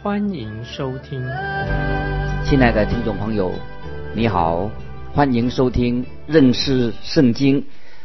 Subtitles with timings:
[0.00, 1.20] 欢迎收听。
[2.44, 3.52] 亲爱的听众朋友，
[4.14, 4.70] 你好，
[5.12, 7.64] 欢迎收听认识圣经，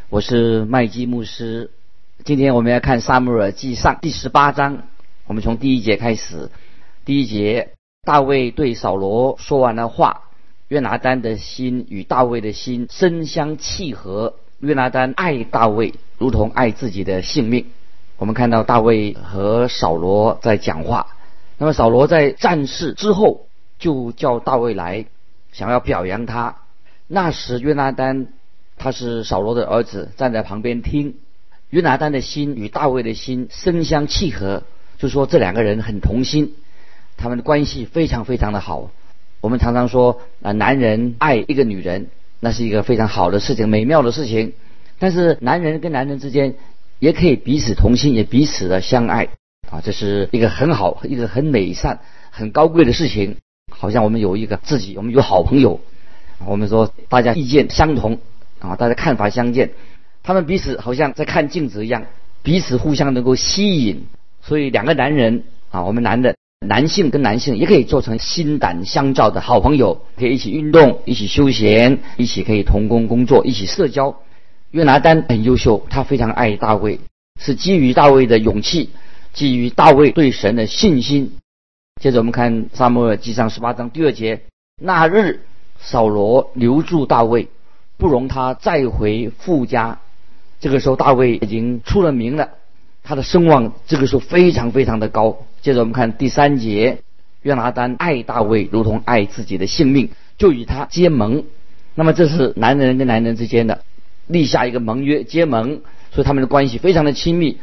[0.09, 1.69] 我是麦基牧师。
[2.25, 4.87] 今天我们要看《撒母耳记上》第十八章，
[5.27, 6.49] 我们从第一节开始。
[7.05, 10.21] 第一节，大卫对扫罗说完了话，
[10.69, 14.33] 约拿丹的心与大卫的心深相契合。
[14.61, 17.67] 约拿丹爱大卫，如同爱自己的性命。
[18.17, 21.12] 我们看到大卫和扫罗在讲话。
[21.63, 23.47] 那么扫罗在战事之后，
[23.79, 25.05] 就叫大卫来，
[25.53, 26.57] 想要表扬他。
[27.07, 28.27] 那时约拿丹
[28.75, 31.15] 他是扫罗的儿子，站在旁边听。
[31.69, 34.63] 约拿丹的心与大卫的心深相契合，
[34.97, 36.53] 就说这两个人很同心，
[37.15, 38.91] 他们的关系非常非常的好。
[39.39, 42.07] 我们常常说啊，男人爱一个女人，
[42.41, 44.51] 那是一个非常好的事情，美妙的事情。
[44.99, 46.55] 但是男人跟男人之间
[46.99, 49.29] 也可以彼此同心，也彼此的相爱
[49.73, 53.37] 啊，这是一个很好、一个很美善、很高贵的事情。
[53.71, 55.79] 好像我们有一个自己，我们有好朋友，
[56.45, 58.19] 我们说大家意见相同
[58.59, 59.71] 啊，大家看法相近。
[60.21, 62.05] 他们彼此好像在看镜子一样，
[62.43, 64.05] 彼此互相能够吸引，
[64.43, 66.35] 所以两个男人啊，我们男的
[66.67, 74.19] 男性跟男性也可以做成心胆相照的好朋友，可以一起运动，一起休闲，一起可以同工工作，一起社交。
[74.69, 76.99] 约拿丹很优秀，他非常爱大卫，
[77.41, 78.91] 是基于大卫的勇气，
[79.33, 81.33] 基于大卫对神的信心。
[81.99, 84.41] 接着我们看撒母耳记上十八章第二节，
[84.79, 85.41] 那日
[85.79, 87.47] 扫罗留住大卫，
[87.97, 89.99] 不容他再回父家。
[90.59, 92.51] 这个时候，大卫已经出了名了，
[93.03, 95.45] 他的声望这个时候非常非常的高。
[95.61, 96.99] 接着我们看第三节，
[97.41, 101.43] 约拿丹爱大卫如同爱自己的性命，就与他结盟。
[101.95, 103.83] 那么这是男人跟男人之间的
[104.27, 107.59] 立下一个盟约结盟，所以他们的关系非常的亲密，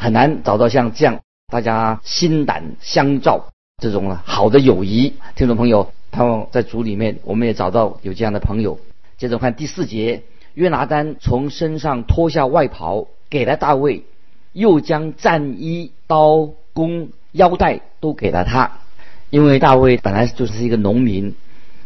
[0.00, 3.48] 很难找到像这样大家心胆相照
[3.82, 5.14] 这种好的友谊。
[5.34, 8.78] 听众朋友，他们在组里面，我们也找到有这样的朋友。
[9.16, 10.22] 接着看第四节。
[10.54, 14.02] 约拿丹从身上脱下外袍，给了大卫，
[14.52, 18.72] 又将战衣、刀、弓、腰带都给了他。
[19.30, 21.36] 因为大卫本来就是一个农民，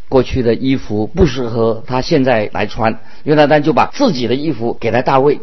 [0.09, 5.41] 过去的衣服不适合他现在来穿，约拿丹就把自己的衣服给了大卫。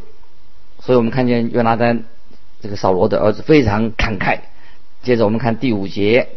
[0.80, 2.06] 所以我们看见约拿丹
[2.62, 4.40] 这个扫罗的儿子非常慷慨。
[5.02, 6.28] 接着我们看第五节，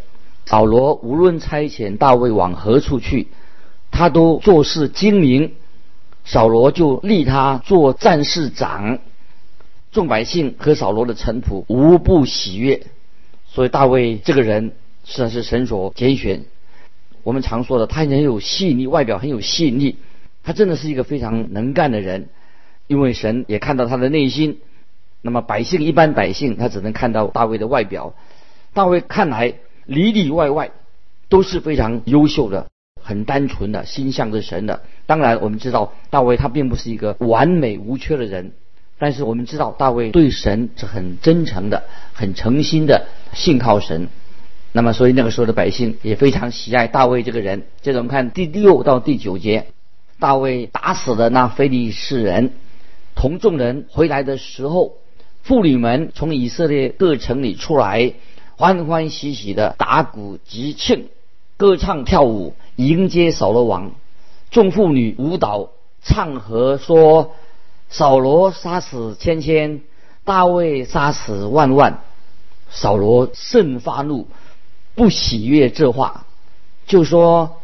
[0.47, 3.29] 扫罗无论差遣大卫往何处去，
[3.91, 5.55] 他都做事精明。
[6.25, 9.01] 扫罗就立他做战士长，
[9.91, 12.83] 众百姓和扫罗的臣仆无不喜悦。
[13.49, 14.73] 所以大卫这个人
[15.05, 16.45] 实际上是神所拣选。
[17.25, 19.97] 我们常说的，他很有吸引力，外表很有吸引力。
[20.45, 22.29] 他真的是一个非常能干的人，
[22.87, 24.59] 因为神也看到他的内心。
[25.23, 28.15] 那么百姓一般百姓，他只能看到大卫的外表。
[28.75, 29.55] 大卫看来
[29.87, 30.73] 里里外外
[31.29, 32.67] 都是非常优秀的。
[33.05, 38.53] 很单纯的心向着神的，当然我们知道大卫他并不是一个完美无缺的人，
[38.97, 44.07] 但是我们知道大卫对神是很真诚的、很诚心的信靠神。
[44.71, 47.65] 那么，所以那个时候的百姓也非常喜爱大卫这个人。
[47.81, 49.67] 接着我们看第六到第九节，
[50.21, 52.53] 大卫打死了那非利士人，
[53.17, 54.99] 同众人回来的时候，
[55.43, 58.15] 妇女们从以色列各城里出来，
[58.57, 61.09] 欢欢喜喜的打鼓集庆。
[61.57, 63.93] 歌唱跳舞迎接扫罗王，
[64.51, 65.71] 众妇女舞蹈
[66.03, 67.33] 唱和说
[67.91, 69.81] ：“扫罗杀死千千，
[70.25, 72.01] 大卫杀死万万。”
[72.71, 74.29] 扫罗甚发怒，
[74.95, 76.25] 不喜悦这话，
[76.87, 77.57] 就说：“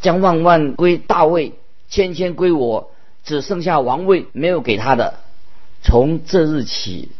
[0.00, 1.54] 将万万归大卫，
[1.88, 2.90] 千千归我，
[3.24, 5.14] 只剩下王位没有给他的。”
[5.86, 7.10] 从这日起，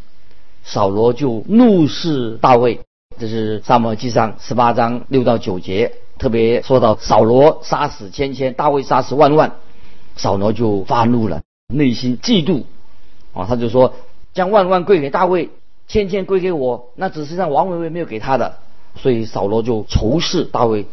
[0.65, 2.81] 扫罗就怒视大卫。
[3.17, 5.93] 这是撒母记上十八章六到九节。
[6.17, 9.53] 特别说到扫罗杀死千千，大卫杀死万万，
[10.17, 11.43] 扫罗就发怒了，
[11.73, 12.63] 内心嫉妒
[13.33, 13.93] 啊，他就说
[14.33, 15.49] 将万万归给大卫，
[15.87, 18.57] 千千归给我，那只是让王维维没有给他的，
[18.97, 20.87] 所以扫罗就仇视大卫。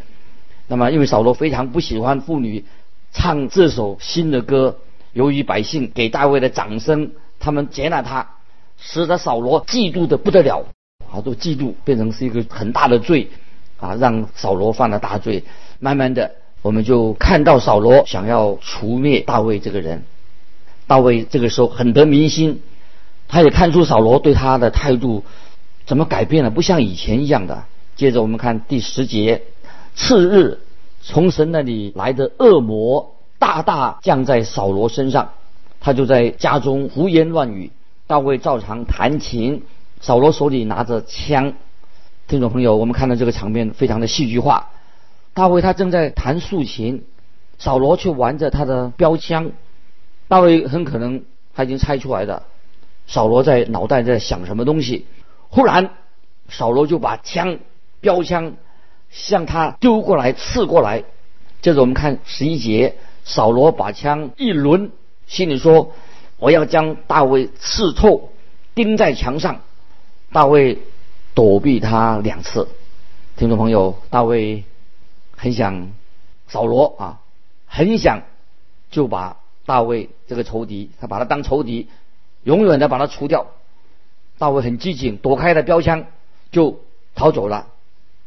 [0.69, 2.65] 那么因为扫罗非常不喜欢妇女
[3.13, 4.77] 唱这首新的歌，
[5.13, 7.11] 由于百姓给大卫的掌声，
[7.45, 8.27] 他们接纳他，
[8.79, 10.65] 使得扫罗嫉妒的不得了，
[11.07, 13.29] 好多嫉妒变成是一个很大的罪。
[13.79, 15.45] 啊，让扫罗犯了大罪。
[15.79, 16.31] 慢慢的，
[16.63, 20.05] 我们就看到扫罗想要除灭大卫这个人。
[20.87, 22.63] 大卫这个时候很得民心，
[23.29, 25.23] 他也看出扫罗对他的态度
[25.85, 27.65] 怎么改变了，不像以前一样的。
[27.95, 29.43] 接着我们看第十节，
[29.95, 30.61] 次日
[31.03, 35.33] 从神那里来的恶魔大大降在扫罗身上，
[35.85, 37.71] 他就在家中胡言乱语。
[38.07, 39.65] 大卫照常弹琴，
[40.01, 41.53] 扫罗手里拿着枪。
[42.27, 44.71] 听众朋友，我们看到这个场面非常的戏剧化。
[45.35, 47.05] 大卫他正在弹竖琴，
[47.59, 49.53] 扫罗却玩着他的标枪。
[50.27, 51.23] 大卫很可能
[51.55, 52.45] 他已经猜出来的，
[53.07, 55.07] 扫罗在脑袋在想什么东西。
[55.51, 55.91] 忽然，
[56.49, 57.59] 扫罗就把枪
[58.01, 58.55] 标枪
[59.11, 61.05] 向他丢过来，刺过来。
[61.61, 64.91] 接着我们看十一节，扫罗把枪一抡，
[65.27, 65.93] 心里说。
[66.37, 68.33] 我要将大卫刺透，
[68.75, 69.61] 钉在墙上。
[70.33, 70.79] 大卫
[71.33, 72.69] 躲避他两次。
[73.37, 74.65] 听众朋友，大卫
[75.31, 75.93] 很想
[76.49, 77.21] 扫罗啊，
[77.67, 78.25] 很想
[78.91, 81.89] 就把大卫这个仇敌，他把他当仇敌，
[82.43, 83.47] 永远的把他除掉。
[84.37, 86.05] 大卫很机警，躲开了标枪
[86.51, 86.81] 就
[87.15, 87.69] 逃走了。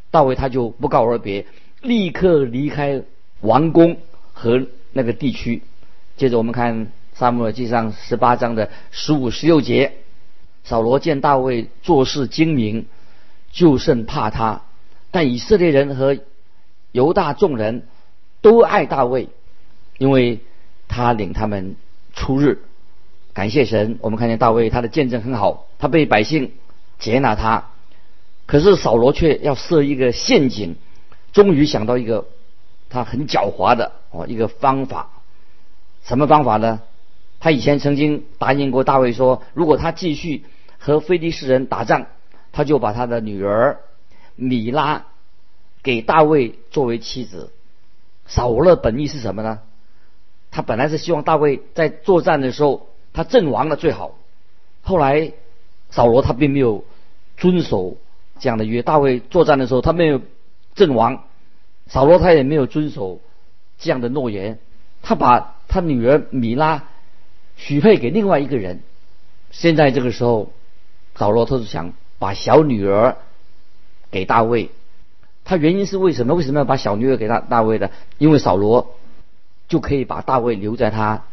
[0.09, 1.45] 大卫他就不告而别，
[1.81, 3.03] 立刻离开
[3.41, 3.97] 王宫
[4.33, 5.61] 和那个地区。
[6.17, 6.91] 接着我们看。
[7.13, 9.93] 萨母尔记上十八章的十五、十六节，
[10.63, 12.85] 扫罗见大卫做事精明，
[13.51, 14.61] 就甚怕他。
[15.09, 16.19] 但以色列人和
[16.91, 17.87] 犹大众人
[18.41, 19.29] 都爱大卫，
[19.97, 20.41] 因为
[20.87, 21.75] 他领他们
[22.13, 22.59] 出日。
[23.33, 26.51] 感谢神，我们看见大卫他的见证很好，他被百姓
[26.99, 27.69] 接纳他。
[28.45, 30.75] 可是扫罗却要设一个陷阱，
[31.33, 32.27] 终于想到一个
[32.91, 35.09] 他很狡猾的哦一个方法。
[36.07, 36.81] 什么方法呢？
[37.39, 40.45] 他以前曾经答应过大卫说，如果他继续
[40.79, 42.07] 和非利士人打仗，
[42.53, 43.79] 他就把他的女儿
[44.35, 45.05] 米拉
[45.83, 47.51] 给大卫作为妻子。
[48.25, 49.59] 扫罗的本意是什么呢？
[50.49, 54.15] 他本来是希望大卫在作战的时候他阵亡了最好。
[54.81, 55.33] 后来
[55.89, 56.85] 扫罗他并没有
[57.35, 57.97] 遵守
[58.39, 60.21] 这样的约，大卫作战的时候他没有
[60.73, 61.25] 阵亡，
[61.87, 63.19] 扫罗他也没有遵守
[63.77, 64.57] 这样的诺言，
[65.01, 66.83] 他把他女儿米拉。
[67.59, 68.81] 许配给另外一个人，
[69.49, 70.51] 现在这个时候，
[71.15, 73.17] 扫罗他是想把小女儿
[74.11, 74.69] 给大卫。
[75.43, 76.35] 他原因是为什么？
[76.35, 77.89] 为什么要把小女儿给大大卫的？
[78.19, 78.95] 因为扫罗
[79.67, 81.25] 就可以把大卫留在他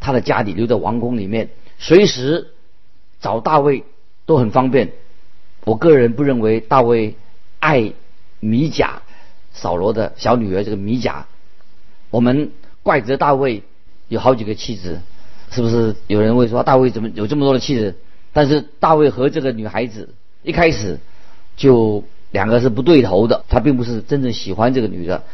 [0.00, 1.48] 他的家里，留在王宫里面，
[1.78, 2.52] 随时
[3.22, 3.84] 找大卫
[4.26, 4.92] 都很方便。
[5.64, 7.14] 我个人不认为大卫
[7.58, 7.94] 爱
[8.38, 9.00] 米甲，
[9.54, 11.26] 扫罗的小女儿这个米甲。
[12.10, 12.52] 我们
[12.82, 13.62] 怪责大卫
[14.10, 15.00] 有好几个妻子。
[15.50, 17.96] 是不是有人会说大卫怎么有这么多的妻子？
[18.32, 20.14] 但是大卫和这个女孩子
[20.44, 21.00] 一开始
[21.56, 25.24] 就两个是不对头的，他并不是真正喜欢这个女的，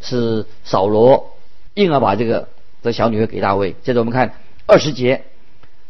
[0.00, 1.34] 是扫罗
[1.74, 2.48] 硬要把这个
[2.82, 3.76] 这小女儿给大卫。
[3.84, 4.34] 接着我们看
[4.66, 5.22] 二十节，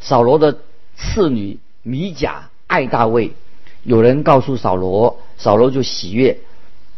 [0.01, 0.59] 扫罗的
[0.95, 3.33] 次女米甲爱大卫，
[3.85, 6.37] 有人告诉扫罗，扫罗就喜悦。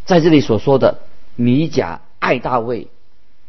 [0.06, 0.98] 在这里所说的
[1.36, 2.88] 米甲爱大卫，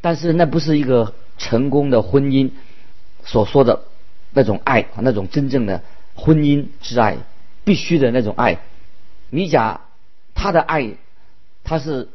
[0.02, 2.52] 但是那不是一个成功的婚姻。
[3.26, 3.84] 所说的
[4.32, 5.84] 那种爱，那种真正的
[6.16, 7.18] 婚姻之爱，
[7.64, 8.60] 必须的那种爱。
[9.30, 9.82] 米甲
[10.34, 10.94] 他的爱，
[11.64, 12.08] 他是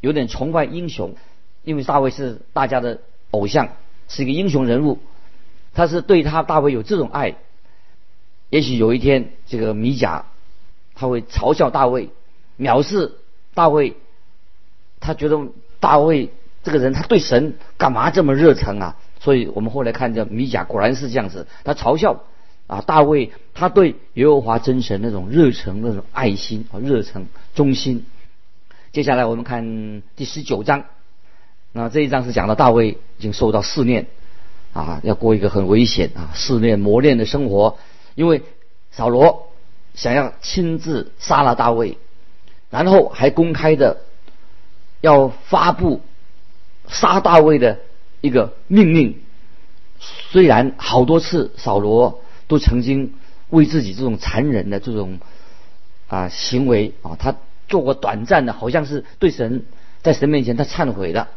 [0.00, 1.14] 有点崇拜英雄，
[1.62, 3.00] 因为大卫是大家的
[3.30, 3.68] 偶像，
[4.08, 4.98] 是一个英雄人物。
[5.74, 7.36] 他是对他大卫有这种爱。
[8.50, 10.26] 也许有一天，这个米甲
[10.94, 12.10] 他会嘲笑大卫，
[12.58, 13.14] 藐视
[13.54, 13.94] 大卫。
[14.98, 15.38] 他觉得
[15.78, 16.30] 大卫
[16.62, 18.96] 这个人，他对神干嘛这么热诚啊？
[19.20, 22.22] 所以我们后来看见米甲果然是这样子，他嘲笑
[22.66, 28.06] 啊大卫，他对耶和华真神那种热诚、那种爱心啊热诚、忠心。
[28.92, 30.84] 接下来我们看第十九章，
[31.72, 34.06] 那这一章是讲到大卫已经受到试炼
[34.72, 37.78] 啊，要过一个很危险啊试炼磨练的生活，
[38.14, 38.42] 因为
[38.90, 39.48] 扫罗
[39.94, 41.98] 想要亲自杀了大卫，
[42.70, 43.98] 然后还公开的
[45.00, 46.00] 要发布
[46.88, 47.78] 杀大卫的。
[48.20, 49.20] 一个命令，
[50.00, 53.14] 虽然好多次扫罗都曾经
[53.48, 55.20] 为自己这种残忍的这种
[56.08, 57.36] 啊行为啊，他
[57.68, 59.66] 做过短暂的，好像是对神
[60.02, 61.28] 在神面前他忏悔的。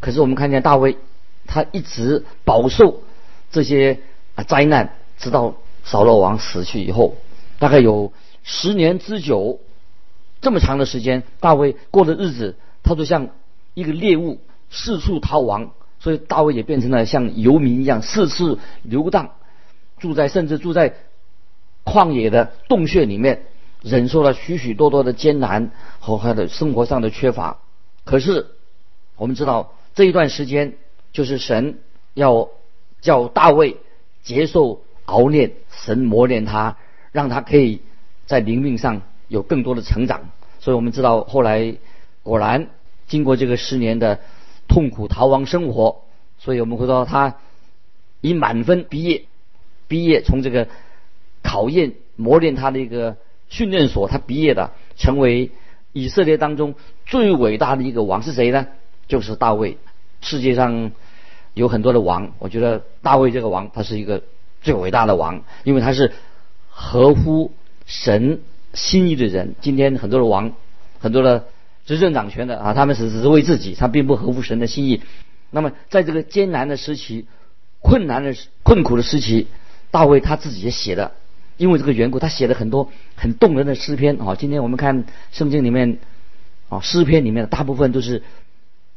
[0.00, 0.98] 可是我们看见大卫，
[1.46, 3.02] 他一直饱受
[3.50, 4.00] 这些
[4.34, 7.16] 啊灾难，直到扫罗王死去以后，
[7.58, 8.12] 大概有
[8.42, 9.60] 十年之久，
[10.42, 13.30] 这么长的时间，大卫过的日子，他就像
[13.72, 14.38] 一个猎物
[14.70, 15.70] 四处逃亡。
[16.00, 19.32] 所以大卫也变成了像游民一样四处流荡，
[19.98, 20.94] 住在甚至住在
[21.84, 23.46] 旷野的洞穴里面，
[23.82, 27.58] 忍受了许许多多的艰难和他的生活上的缺乏。
[28.04, 28.46] 可是
[29.16, 30.74] 我们知道这一段时间
[31.12, 31.80] 就是神
[32.14, 32.48] 要
[33.00, 33.78] 叫大卫
[34.22, 36.76] 接受熬炼，神磨练他，
[37.10, 37.82] 让他可以
[38.24, 40.30] 在灵命上有更多的成长。
[40.60, 41.74] 所以我们知道后来
[42.22, 42.68] 果然
[43.08, 44.20] 经过这个十年的
[44.68, 46.02] 痛苦逃亡生活，
[46.38, 47.36] 所以我们会说他
[48.20, 49.24] 以满分毕业，
[49.88, 50.68] 毕业从这个
[51.42, 53.16] 考验磨练他的一个
[53.48, 55.50] 训练所，他毕业的，成为
[55.92, 56.74] 以色列当中
[57.06, 58.66] 最伟大的一个王是谁呢？
[59.08, 59.78] 就是大卫。
[60.20, 60.92] 世界上
[61.54, 64.22] 有很多的王，我觉得大卫这个王他是一个
[64.60, 66.12] 最伟大的王，因为他是
[66.68, 67.52] 合乎
[67.86, 68.40] 神
[68.74, 69.54] 心意的人。
[69.60, 70.52] 今天很多的王，
[70.98, 71.46] 很多的
[71.88, 75.00] 执政掌权的啊，他们是只是为自己，他并不合乎神的心意。
[75.50, 77.26] 那么在这个艰难的时期、
[77.80, 79.46] 困难的困苦的时期，
[79.90, 81.12] 大卫他自己也写的，
[81.56, 84.34] 因为这个缘故，他写了很多很动人的诗篇啊。
[84.34, 85.96] 今天我们看圣经里面
[86.68, 88.22] 啊，诗篇里面的大部分都是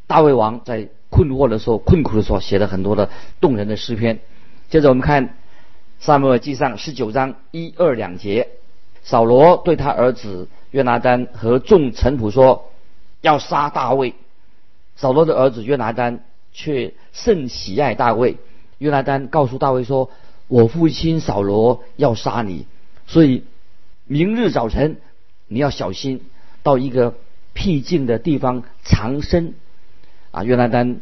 [0.06, 0.90] 大卫王在。
[1.14, 3.10] 困惑的时候，困苦的时候，写了很多的
[3.42, 4.22] 动人的诗篇。
[4.70, 5.28] 接着我们看
[6.00, 8.48] 《萨母尔记上》十九章一二两节，
[9.04, 12.71] 扫罗对他儿子约拿丹和众臣仆说
[13.22, 14.14] ：“要杀大卫。”
[14.98, 18.38] 扫罗的儿子约拿丹却甚喜爱大卫。
[18.78, 20.12] 约拿丹告诉大卫说
[20.48, 22.66] ：“我父亲扫罗要杀你，
[23.08, 23.44] 所以
[24.06, 24.98] 明日早晨
[25.48, 26.22] 你要小心，
[26.62, 27.16] 到一个
[27.54, 29.54] 僻静的地方藏身。”
[30.32, 31.02] 啊，约拿丹，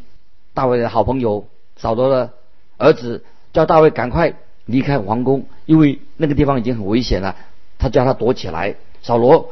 [0.53, 2.33] 大卫的好朋友扫罗的
[2.77, 3.23] 儿子，
[3.53, 4.33] 叫大卫赶快
[4.65, 7.35] 离开皇宫，因为那个地方已经很危险了。
[7.77, 8.75] 他叫他躲起来。
[9.01, 9.51] 扫罗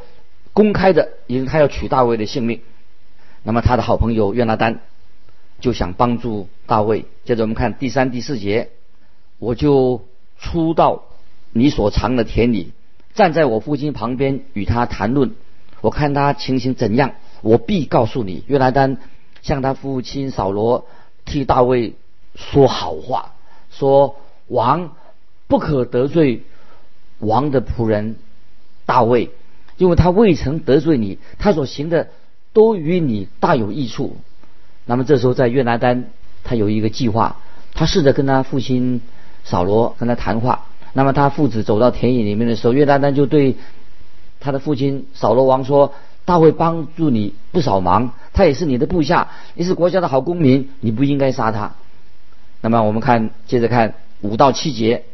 [0.58, 2.62] 公开的，因为他要取大卫的性命。
[3.44, 4.80] 那么他的好朋友约拿丹
[5.60, 7.04] 就想帮助大卫。
[7.24, 8.70] 接着我们看第三、第四节，
[9.38, 10.02] 我就
[10.40, 11.04] 出到
[11.52, 12.72] 你所藏的田里，
[13.14, 15.36] 站在我父亲旁边与他谈论。
[15.80, 18.42] 我看他情形怎样，我必告诉你。
[18.48, 18.98] 约拿丹。
[19.42, 20.88] 向他父亲扫罗
[21.24, 21.94] 替大卫
[22.34, 23.34] 说好话，
[23.70, 24.16] 说
[24.48, 24.96] 王
[25.46, 26.42] 不可得罪
[27.20, 28.16] 王的仆人
[28.84, 29.30] 大卫，
[29.78, 32.08] 因为他未曾得罪你，他所行的
[32.52, 34.18] 都与你大有益处。
[34.84, 36.10] 那么这时候在约拿丹，
[36.44, 37.36] 他有一个计划，
[37.72, 39.00] 他试着跟他父亲
[39.44, 40.66] 扫罗跟他谈话。
[40.92, 43.56] 那么他父子走到田野里面的时候，约拿丹就对
[44.40, 45.94] 他的父亲扫罗王说。
[46.28, 51.72] 他会帮助你不少忙，他也是你的部下，你是国家的好公民，你不应该杀他。
[52.60, 55.04] 那么我们看，接着看五到七节，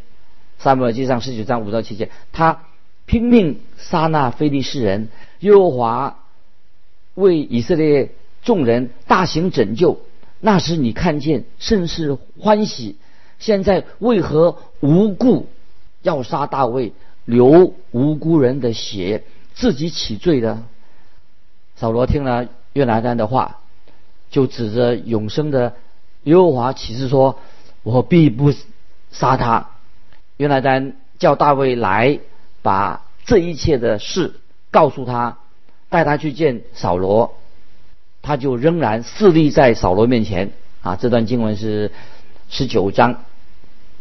[0.59, 2.62] 撒母耳记上十九章五到七节，他
[3.06, 5.08] 拼命杀那非利士人，
[5.40, 6.18] 耶和华
[7.14, 10.00] 为以色列众人大行拯救，
[10.40, 12.96] 那时你看见甚是欢喜。
[13.38, 15.49] 现在为何无故
[16.02, 16.92] 要杀大卫，
[17.25, 20.66] 流无辜人的血，自己起罪呢？
[21.76, 23.58] 扫罗听了约拿丹的话，
[24.30, 25.75] 就指着永生的
[26.23, 27.38] 耶和华起誓说
[27.82, 28.52] ：“我必不
[29.11, 29.70] 杀他。”
[30.38, 32.20] 约拿丹叫大卫来，
[32.64, 34.40] 把这一切的事
[34.71, 35.37] 告诉他，
[35.90, 37.37] 带他去见扫罗。
[38.23, 40.52] 他就仍然侍立在扫罗面前。
[40.80, 41.92] 啊，这段经文是
[42.49, 43.25] 十九章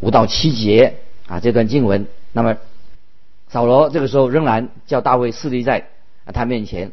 [0.00, 0.96] 五到七节。
[1.26, 2.06] 啊，这段经文。
[2.32, 2.56] 那么
[3.48, 5.88] 扫罗这个时候仍然叫大卫侍立在
[6.32, 6.92] 他面前。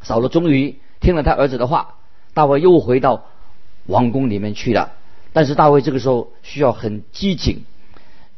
[0.00, 1.96] 扫罗终于听了他儿子的话，
[2.32, 3.26] 大卫又回到
[3.84, 4.92] 王宫里面去了。
[5.34, 7.64] 但是大卫这个时候需要很机警，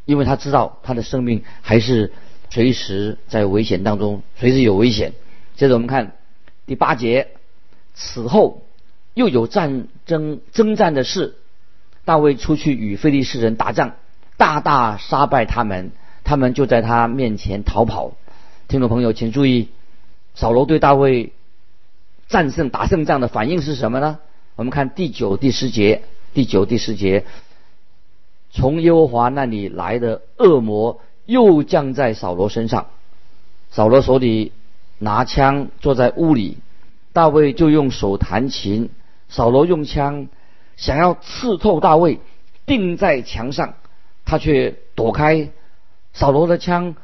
[0.05, 2.13] 因为他知道他的生命还是
[2.51, 5.15] 随时在危险当中，随时有危险。
[5.57, 6.17] 接着我们看
[6.67, 7.29] 第八节，
[7.95, 8.63] 此后
[9.15, 11.37] 又有战争征战的事，
[12.05, 13.95] 大卫出去与非利士人打仗，
[14.37, 15.93] 大大杀败他们，
[16.25, 18.13] 他们就在他面前逃跑。
[18.69, 19.69] 听众朋友，请注意，
[20.35, 21.33] 扫罗对大卫。
[22.29, 24.21] 战胜打胜仗的反应是什么呢？
[24.55, 26.03] 我们看第九、第十节，
[26.33, 27.25] 第九、第十节，
[28.53, 32.89] 从耶和华那里来的恶魔又降在扫罗身上，
[33.71, 34.51] 扫罗手里
[34.99, 36.59] 拿枪坐在屋里，
[37.13, 38.91] 大卫就用手弹琴，
[39.29, 40.27] 扫罗用枪
[40.77, 42.19] 想要刺透大卫，
[42.67, 43.75] 钉在墙上，
[44.25, 45.51] 他却躲开
[46.13, 46.97] 扫罗的枪，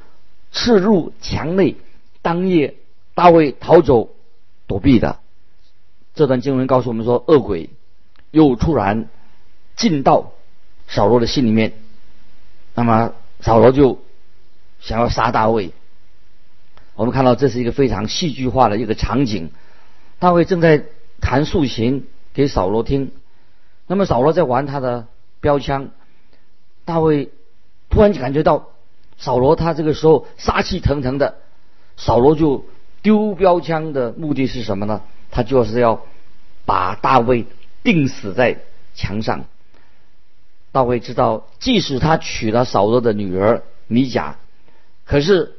[0.51, 1.77] 刺入墙内，
[2.23, 2.75] 当夜
[3.15, 4.11] 大卫逃走。
[4.69, 5.21] 躲避的
[6.17, 7.71] 这段经文告诉我们说，恶鬼
[8.33, 9.09] 又突然
[9.77, 10.33] 进到
[10.89, 11.75] 扫罗的心里面，
[12.75, 14.01] 那么扫罗就
[14.87, 15.73] 想要杀大卫。
[16.95, 19.51] 我们看到这是一个非常戏剧化的一个场景，
[20.21, 20.85] 大卫正在
[21.21, 23.11] 弹竖琴给扫罗听，
[23.89, 25.09] 那么扫罗在玩他的
[25.41, 25.89] 标枪，
[26.85, 27.31] 大卫
[27.91, 28.69] 突然就感觉到
[29.19, 31.39] 扫罗他这个时候杀气腾腾的，
[31.97, 32.65] 扫罗就
[33.03, 35.03] 丢标枪的目的是什么呢？
[35.33, 36.01] 他就是要
[36.65, 37.45] 把大卫
[37.83, 38.59] 钉死在
[38.95, 39.47] 墙上。
[40.71, 44.37] 大卫知道，即使他娶了扫罗的女儿米甲，
[45.07, 45.55] 可是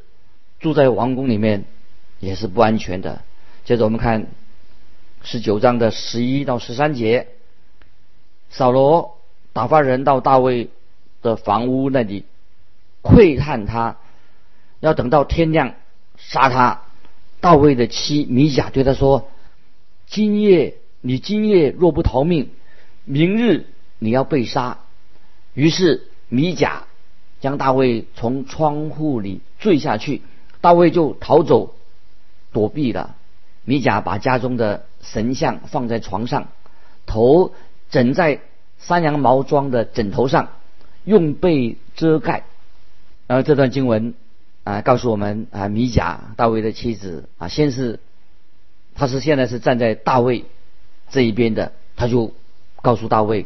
[0.59, 1.65] 住在王宫里面
[2.19, 3.21] 也是不安全的。
[3.65, 4.27] 接着我们看
[5.23, 7.27] 十九章的十一到十三节，
[8.49, 9.17] 扫罗
[9.53, 10.69] 打发人到大卫
[11.21, 12.25] 的房屋那里
[13.01, 13.97] 窥探他，
[14.79, 15.75] 要等到天亮
[16.17, 16.83] 杀他。
[17.39, 19.29] 大卫的妻米甲对他说
[20.07, 22.49] ：“今夜你今夜若不逃命，
[23.05, 23.67] 明日
[23.99, 24.79] 你要被杀。”
[25.53, 26.86] 于是米甲
[27.39, 30.21] 将大卫从窗户里坠下去，
[30.61, 31.75] 大卫就逃走
[32.51, 33.15] 躲避了。
[33.63, 36.47] 米甲把家中的神像放在床上，
[37.05, 37.53] 头
[37.89, 38.39] 枕在
[38.79, 40.49] 山羊毛装的枕头上，
[41.03, 42.43] 用被遮盖。
[43.27, 44.13] 然后这段经文
[44.63, 47.99] 啊告诉我们啊，米甲大卫的妻子啊，先是
[48.95, 50.45] 他是现在是站在大卫
[51.09, 52.33] 这一边的，他就
[52.81, 53.45] 告诉大卫。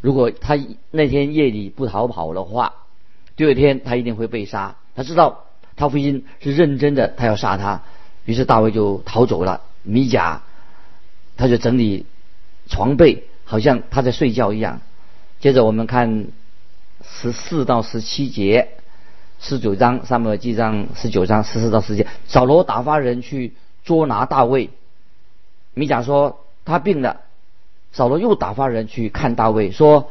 [0.00, 0.58] 如果他
[0.90, 2.74] 那天夜里不逃跑的话，
[3.38, 4.74] 第二天他一定会被杀。
[4.96, 5.44] 他知道
[5.76, 7.82] 他父亲是认真的，他要杀他。
[8.24, 9.60] 于是大卫就逃走了。
[9.84, 10.42] 米甲
[11.36, 12.04] 他就整理
[12.68, 14.80] 床被，好像他在睡觉一样。
[15.38, 16.26] 接着我们看
[17.04, 18.70] 十四到十七节，
[19.38, 22.08] 十九章上面记上十九章十四到十节。
[22.26, 23.54] 扫罗打发人去
[23.84, 24.70] 捉拿大卫。
[25.74, 27.20] 米甲说他病了。
[27.92, 30.10] 扫罗又打发人去看大卫，说：“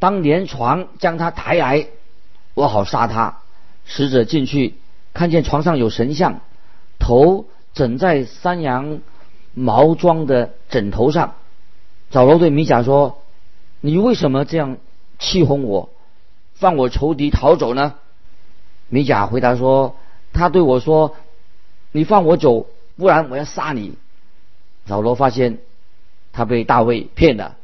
[0.00, 1.86] 当连床将他抬来，
[2.56, 3.38] 我好杀他。”
[3.86, 4.74] 使者进去，
[5.14, 6.40] 看见床上有神像，
[6.98, 8.98] 头枕在山羊
[9.54, 11.34] 毛装的枕头上。
[12.10, 13.22] 扫罗对米甲说
[13.80, 14.78] ：“你为什么这样
[15.20, 15.90] 气哄我，
[16.54, 17.94] 放我仇敌逃走呢？”
[18.90, 19.94] 米甲回答说
[20.34, 21.14] ：“他对我说，
[21.92, 23.94] 你放我走，不然我要杀你。”
[24.88, 25.58] 扫罗发现。
[26.32, 27.56] 他被大卫骗了，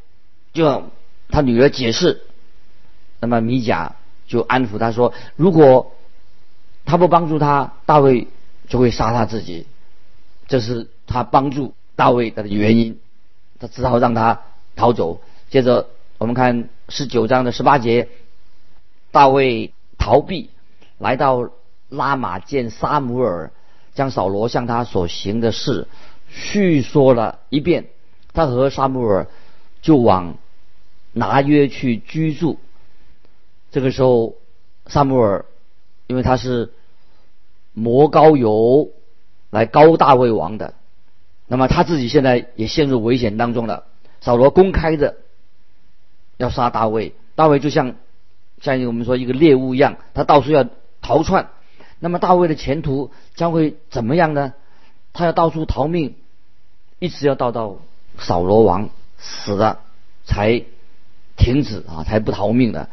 [0.55, 0.85] 就
[1.29, 2.23] 他女儿解释，
[3.21, 5.93] 那么米甲就安抚他说：“如果
[6.85, 8.29] 他不帮助他，大卫
[8.69, 9.67] 就会杀他自己。”
[10.49, 12.99] 这是他帮助大卫的原因，
[13.59, 14.43] 他只好让他
[14.77, 15.21] 逃走。
[15.51, 18.09] 接着我们看十九章的十八节，
[19.11, 20.51] 大卫逃避
[20.99, 21.51] 来到
[21.89, 23.53] 拉玛见沙姆尔，
[23.95, 25.87] 将扫罗向他所行的事
[26.31, 27.87] 叙说了一遍。
[28.35, 29.27] 他和沙姆尔
[29.83, 30.37] 就往
[31.13, 32.59] 拿约去居住。
[33.73, 34.37] 这个时候，
[34.87, 35.45] 萨穆尔
[36.07, 36.73] 因为他是
[37.73, 38.91] 摩高油
[39.51, 40.75] 来高大卫王的，
[41.49, 43.87] 那么他自己现在也陷入危险当中了。
[44.21, 45.17] 扫罗公开的
[46.37, 47.97] 要杀大卫，大卫就像
[48.61, 50.69] 像我们说一个猎物一样，他到处要
[51.01, 51.49] 逃窜。
[51.99, 54.53] 那么大卫的前途将会怎么样呢？
[55.13, 56.15] 他要到处逃命，
[57.01, 57.79] 一直要到到。
[58.19, 59.81] 扫罗王死了，
[60.27, 60.65] 才
[61.39, 62.91] 停止啊，才不逃命的。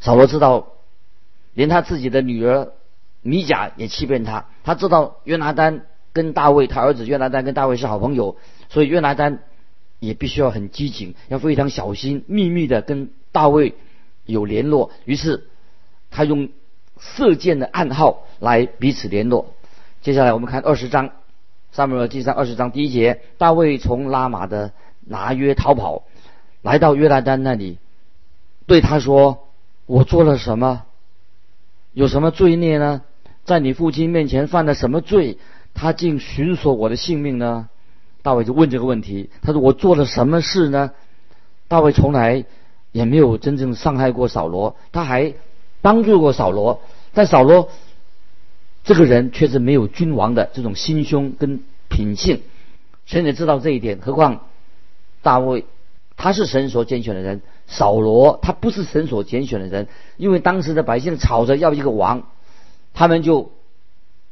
[0.00, 0.68] 扫罗知道，
[1.54, 2.72] 连他自己的女儿
[3.22, 4.46] 米甲也欺骗他。
[4.64, 8.36] 他知道约拿丹跟大卫，他儿子约拿丹跟大卫是好朋友，
[8.68, 9.40] 所以约拿丹
[9.98, 13.74] 也必须要很机警，要非常小心，秘密的跟大卫
[14.24, 14.90] 有联络。
[15.04, 15.48] 于是
[16.10, 16.48] 他用
[16.98, 19.54] 射箭的暗号来彼此联络。
[20.00, 21.10] 接下来我们看二十章。
[21.72, 24.72] 撒母耳记上二十章第一节，大卫从拉玛的
[25.06, 26.02] 拿约逃跑，
[26.62, 27.78] 来到约拿丹那里，
[28.66, 29.46] 对他说
[29.90, 30.84] ：“我做了什么？
[31.92, 33.02] 有什么罪孽呢？
[33.44, 35.36] 在你父亲面前犯了什么罪？
[35.74, 37.68] 他竟寻索我的性命呢？”
[38.22, 39.30] 大卫就问这个问题。
[39.42, 40.92] 他说：“我做了什么事呢？”
[41.66, 42.44] 大卫从来
[42.92, 45.34] 也没有真正伤害过扫罗，他还
[45.80, 46.80] 帮助过扫罗，
[47.12, 47.68] 但扫罗。
[48.84, 52.42] 这个人却是没有君王的这种心胸跟品性，
[53.06, 53.98] 神也知道这一点。
[54.00, 54.46] 何况
[55.20, 55.64] 大卫
[56.16, 59.86] 他是神所拣选的人，扫罗他不是神所拣选的人。
[60.16, 62.26] 因为当时的百姓吵着要一个王，
[62.92, 63.52] 他们就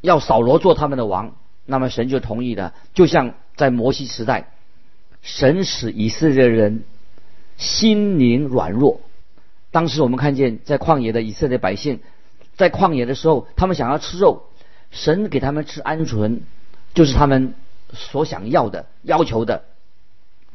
[0.01, 2.75] 要扫罗做他们的王，那么神就同意了。
[2.95, 4.51] 就像在摩西时代，
[5.23, 6.83] 神使以色列人
[7.57, 9.01] 心灵软弱。
[9.71, 12.01] 当时我们看见在旷野的以色列百姓。
[12.57, 14.43] 在旷野的时候，他们想要吃肉，
[14.91, 16.41] 神给他们吃鹌鹑，
[16.93, 17.55] 就是他们
[17.93, 19.63] 所想要的、要求的。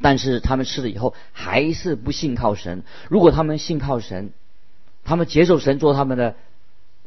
[0.04, 2.84] 但是他们吃了以后，还是不信靠神。
[3.10, 4.32] 如果他们信靠神，
[5.04, 6.36] 他们接受神做他们的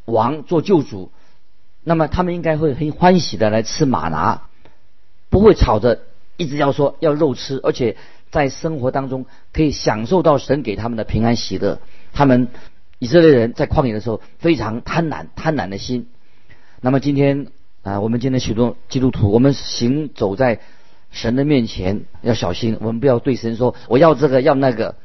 [0.05, 1.13] 王、做救主，
[1.85, 4.49] 那么他们应该会很欢喜的来吃马拿，
[5.31, 6.01] 不会吵着
[6.37, 7.97] 一直要说要肉吃，而且
[8.33, 11.79] 在生活当中可以享受到神给他们的平安喜乐。
[12.13, 12.49] 他们。
[12.99, 16.09] 以色列人在旷野的时候非常贪婪，贪婪的心。
[16.81, 17.49] 那么今天
[17.83, 20.61] 啊，我们今天许多基督徒，我们行走在
[21.17, 24.97] 神的面前要小心，我们不要对神说我要这个要那个。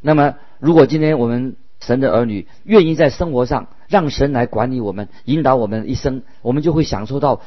[0.00, 7.42] 那么，如果今天我们神的儿女愿意在生活上让神来管理我们、引导我们一生，我们就会享受到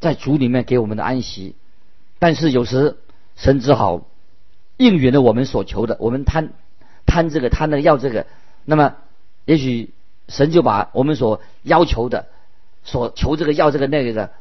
[0.00, 1.56] 在主里面给我们的安息。
[2.18, 2.98] 但是有时
[3.36, 4.06] 神只好
[4.76, 6.52] 应允了我们所求的，我们贪
[7.06, 8.26] 贪这个贪那个要这个，
[8.66, 8.96] 那么
[9.46, 9.94] 也许
[10.28, 12.26] 神就把我们所要求的。
[12.84, 14.32] 所求这个要这个那个的，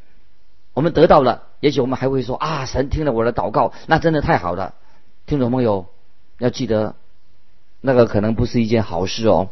[0.73, 4.73] 我们得到了，也许我们还会说啊，神听了我的祷告，那真的太好了。
[5.25, 5.87] 听众朋友
[6.37, 6.95] 要记得，
[7.81, 9.49] 那个可能不是一件好事哦。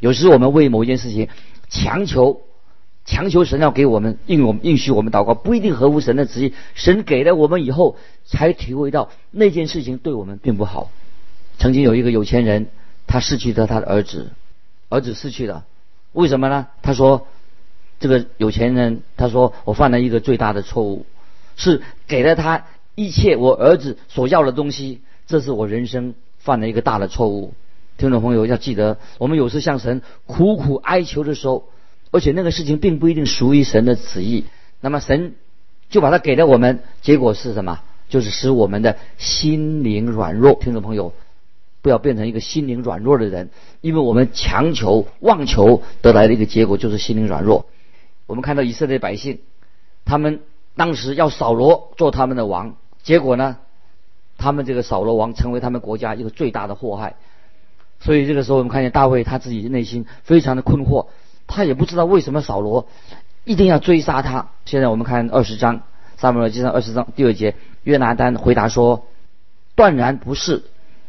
[0.00, 1.28] 有时我们为某一件事情
[1.68, 2.40] 强求，
[3.04, 6.52] 强求神要给我们应我们应许我们祷告，不一定合乎神的旨意。
[6.74, 10.90] 神给了我们以后，才体会到那件事情对我们并不好。
[11.58, 12.66] 曾经有一个有钱人，
[13.06, 14.32] 他失去了他的儿子，
[14.88, 15.64] 儿子失去了，
[16.12, 16.66] 为什么呢？
[16.82, 17.28] 他说。
[17.98, 21.06] 这个有钱人他说：“我犯了一个最大的错误，
[21.56, 27.54] 是给了他一切我儿子所要的东西，这是我人生犯了一个大的错误。”
[27.98, 31.64] 听众朋友要记得，我们有时向神苦苦哀求的时候，
[32.10, 34.44] 而且那个事情并不一定属于神的旨意，
[34.82, 35.34] 那么神
[35.88, 37.80] 就把它给了我们，结果是什么？
[38.10, 40.54] 就是使我们的心灵软弱。
[40.60, 41.14] 听众朋友，
[41.80, 43.48] 不要变成一个心灵软弱的人，
[43.80, 47.64] 因为我们强求妄求得来的一个结果就是心灵软弱。
[48.26, 49.40] 我们看到以色列百姓，
[50.04, 50.40] 他们
[50.76, 53.58] 当时要扫罗做他们的王，结果呢，
[54.36, 57.14] 他们这个扫罗王成为他们国家一个最大的祸害。
[58.00, 61.06] 所以这个时候，我们看见大卫他自己内心非常的困惑，
[61.46, 62.88] 他也不知道为什么扫罗
[63.44, 64.50] 一定要追杀他。
[64.64, 65.82] 现在我们看二十章，
[66.16, 69.06] 撒母耳记上二十章第二节，约拿丹回答说
[69.76, 70.64] ：“断然不是，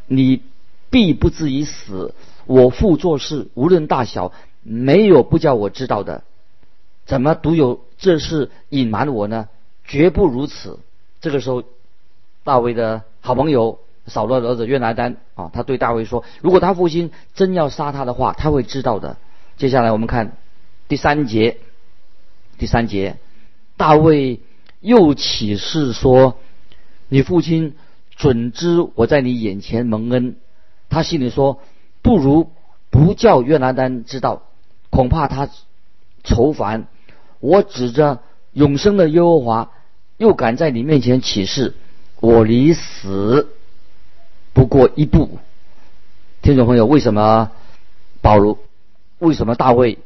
[0.06, 0.44] 你
[0.90, 2.14] 必不至于死。
[2.46, 4.32] 我父做事无论大小，
[4.64, 6.24] 没有不叫我知道的。”
[7.08, 9.48] 怎么独有这事隐瞒我呢？
[9.86, 10.80] 绝不如此。
[11.22, 11.64] 这个时候，
[12.44, 19.18] 大卫的好朋友扫罗的儿子约拿丹啊，他对大卫说：“如果他父亲真要杀他的话，他会知道的。”
[19.58, 20.34] 接下来我们看
[20.90, 21.58] 第三节。
[22.58, 23.18] 第三节，
[23.78, 24.42] 大卫
[24.82, 26.38] 又起誓说
[27.08, 27.76] ：“你父亲
[28.18, 30.36] 准知我在你眼前蒙恩。”
[30.90, 31.62] 他心里说
[32.04, 32.52] ：“不如
[32.90, 34.44] 不叫约拿丹知道，
[34.90, 35.50] 恐怕他
[36.26, 36.88] 愁烦。”
[37.40, 38.20] 我指着
[38.54, 39.72] 永生的耶和华，
[40.18, 41.76] 又敢在你面前起誓，
[42.20, 43.50] 我离死
[44.54, 45.38] 不过一步。
[46.42, 47.52] 听众朋友，为什么
[48.22, 48.58] 保罗，
[49.20, 50.00] 为什么大卫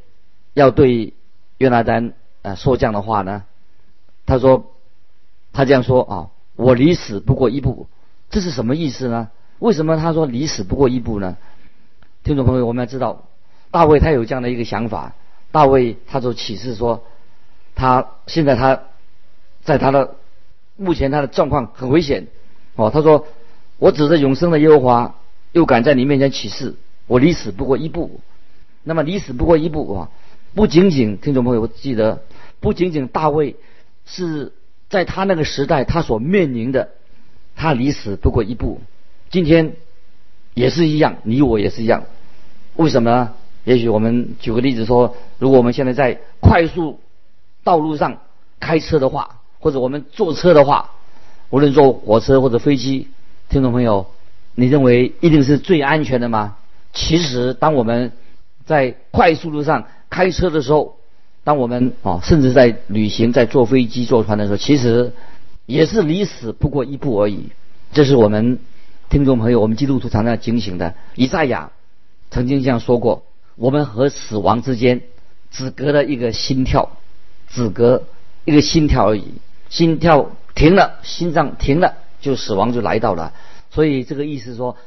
[0.54, 1.14] 要对
[1.60, 3.44] 约拿丹啊说这样的话呢？
[4.26, 4.66] 他说，
[5.54, 7.88] 他这样说啊，我离死不过一步，
[8.30, 9.30] 这是什么意思呢？
[9.60, 11.38] 为什么他说离死不过一步呢？
[12.24, 13.24] 听众朋友，我们要知道，
[13.72, 15.16] 大卫他有这样的一个想法，
[15.54, 17.06] 大卫他就起誓说。
[17.76, 18.82] 他现在他，
[19.64, 20.16] 在他的
[20.76, 22.28] 目前他的状况很危险
[22.76, 22.92] 哦。
[22.92, 23.26] 他说
[23.80, 25.16] ：“我指着永生的耶和华，
[25.52, 26.76] 又敢在你面前起誓，
[27.08, 28.20] 我离死不过一步。
[28.84, 30.10] 那么离死不过一步啊！
[30.54, 32.24] 不仅仅听众朋友记得，
[32.60, 33.56] 不仅仅大卫
[34.06, 34.52] 是
[34.90, 36.90] 在他那个时代他所面临的，
[37.56, 38.82] 他离死不过一步。
[39.30, 39.74] 今天
[40.54, 42.04] 也是一样，你我也是一样。
[42.76, 43.34] 为什么呢？
[43.64, 47.00] 也许我们举个例子说，如果我们现在在快速。
[47.64, 48.18] 道路上
[48.60, 50.92] 开车的话，或者我们坐车的话，
[51.50, 53.08] 无论坐火车或者飞机，
[53.50, 54.08] 听众朋友，
[54.56, 56.58] 你认为一定是最安全的吗？
[56.94, 58.12] 其实，当我们
[58.66, 60.98] 在快速路上开车的时候，
[61.44, 65.14] 当我们啊，甚至在旅行、在坐飞机、坐船的时候，其实
[65.66, 67.50] 也是离死不过一步而已。
[67.94, 68.60] 这是我们
[69.10, 70.96] 听众朋友，我们基督徒常常警醒的。
[71.16, 71.72] 以赛亚
[72.30, 73.24] 曾经这样说过：
[73.56, 75.02] 我们和死亡之间
[75.52, 76.92] 只隔了一个心跳。
[77.54, 78.04] 只隔
[78.46, 79.26] 一个心跳而已，
[79.70, 83.34] 心跳停了，心脏停了，就死亡就来到了。
[83.70, 84.78] 所以这个意思说，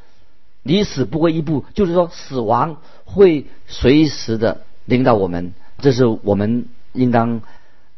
[0.63, 5.53] 离死不过一步，就是说死亡会随时的领导我们。
[5.79, 7.43] 这是我们应当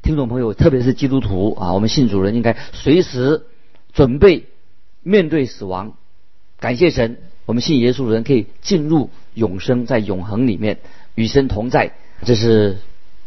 [0.02, 3.44] 听众朋友，特别是基督徒啊，我们信主人应该随时
[3.92, 4.46] 准备
[5.02, 5.94] 面对死亡。
[6.58, 10.78] 感谢神，我们信耶稣的人可以进入永生，在永恒里面
[11.14, 11.92] 与神同在。
[12.24, 12.78] 这是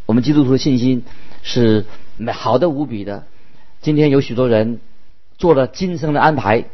[0.06, 1.04] 我们基督徒的信心。
[1.42, 3.24] 是美好的无比的。
[3.80, 4.78] 今天有许多人
[5.38, 6.66] 做了今生的安排，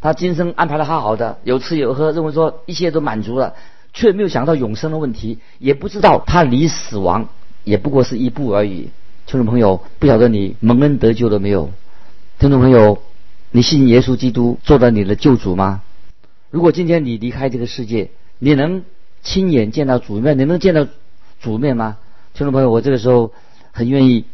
[0.00, 3.54] 他今生安排的好好的，有吃有喝，认为说一切都满足了，
[3.92, 7.28] 却没有想到永生的问题，也不知道他离死亡
[7.62, 8.90] 也不过是一步而已。
[9.26, 11.70] 听众朋友，不晓得你蒙恩得救了没有？
[12.40, 13.00] 听众朋友，
[13.52, 15.82] 你信耶稣基督做了你的救主吗？
[16.50, 18.82] 如果今天你离开这个世界，你能
[19.22, 20.36] 亲眼见到主面？
[20.36, 20.86] 你能见到
[21.40, 21.98] 主面吗？
[22.34, 23.32] 听众朋友，我这个时候。
[23.78, 24.24] 很愿意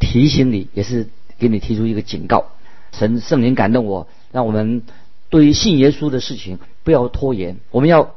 [0.00, 2.46] 提醒你，也是给你提出一个警告。
[2.92, 4.82] 神圣灵感动我，让我们
[5.28, 7.58] 对于信耶稣的事情不要拖延。
[7.70, 8.14] 我们要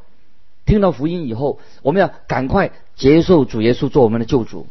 [0.65, 4.67] 听到福音以后，我们要赶快接受主耶稣做我们的救主。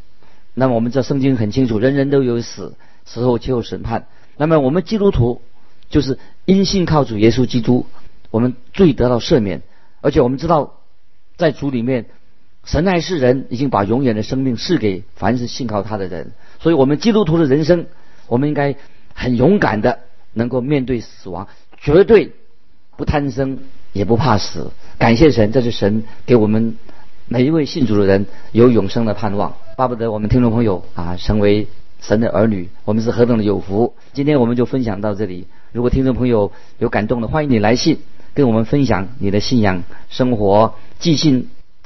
[0.54, 4.06] 那么我们这圣经很清楚，人人都有死，死后就有审判。
[4.38, 5.42] 那么我们基督徒
[5.90, 7.84] 就是因信靠主耶稣基督，
[8.30, 9.60] 我们罪得到赦免，
[10.00, 10.72] 而且我们知道
[11.36, 12.06] 在主里面，
[12.68, 16.32] 神爱世人，已经把永远的生命赐给凡是信靠他的人。
[16.60, 17.86] 所以，我们基督徒的人生，
[18.26, 18.76] 我们应该
[19.14, 20.00] 很勇敢的，
[20.34, 21.48] 能够面对死亡，
[21.80, 22.32] 绝对
[22.98, 23.60] 不贪生，
[23.94, 24.70] 也不怕死。
[24.98, 26.76] 感谢神，这是神给我们
[27.26, 29.54] 每一位信主的人有永生的盼望。
[29.74, 31.68] 巴不得我们听众朋友啊，成为
[32.02, 33.94] 神的儿女，我们是何等的有福。
[34.12, 35.46] 今天我们就分享到这里。
[35.72, 38.00] 如果听众朋友有感动的，欢迎你来信
[38.34, 41.48] 跟我们分享你的信仰生活，寄信